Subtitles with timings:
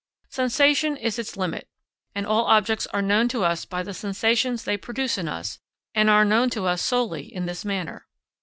[0.29, 1.67] Sensation is its limit,
[2.15, 5.59] and all objects are known to us by the sensations they produce in us,
[5.93, 8.07] and are known to us solely in this manner.